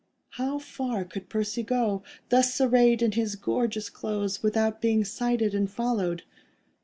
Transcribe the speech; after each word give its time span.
How 0.31 0.57
far 0.57 1.05
could 1.05 1.29
Percy 1.29 1.61
go, 1.61 2.01
thus 2.29 2.59
arrayed 2.59 3.03
in 3.03 3.11
his 3.11 3.35
gorgeous 3.35 3.87
clothes, 3.91 4.41
without 4.41 4.81
being 4.81 5.03
sighted 5.05 5.53
and 5.53 5.69
followed? 5.69 6.23